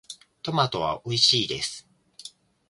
[0.41, 1.87] トマトはおいしいです。